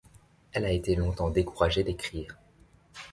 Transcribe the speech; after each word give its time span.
Elle 0.51 0.65
a 0.65 0.71
été 0.71 0.95
longtemps 0.95 1.29
découragée 1.29 1.83
d'écrire. 1.83 2.39